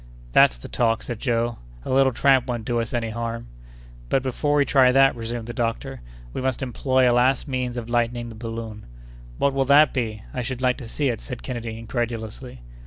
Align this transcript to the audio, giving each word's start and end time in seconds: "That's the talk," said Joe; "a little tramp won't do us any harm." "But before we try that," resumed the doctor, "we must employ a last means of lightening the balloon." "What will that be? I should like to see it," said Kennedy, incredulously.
"That's 0.31 0.57
the 0.57 0.67
talk," 0.67 1.03
said 1.03 1.19
Joe; 1.19 1.59
"a 1.85 1.91
little 1.91 2.11
tramp 2.11 2.47
won't 2.47 2.65
do 2.65 2.79
us 2.79 2.91
any 2.91 3.11
harm." 3.11 3.45
"But 4.09 4.23
before 4.23 4.55
we 4.55 4.65
try 4.65 4.91
that," 4.91 5.15
resumed 5.15 5.45
the 5.45 5.53
doctor, 5.53 6.01
"we 6.33 6.41
must 6.41 6.63
employ 6.63 7.07
a 7.07 7.13
last 7.13 7.47
means 7.47 7.77
of 7.77 7.87
lightening 7.87 8.29
the 8.29 8.33
balloon." 8.33 8.87
"What 9.37 9.53
will 9.53 9.65
that 9.65 9.93
be? 9.93 10.23
I 10.33 10.41
should 10.41 10.59
like 10.59 10.77
to 10.77 10.87
see 10.87 11.09
it," 11.09 11.21
said 11.21 11.43
Kennedy, 11.43 11.77
incredulously. 11.77 12.61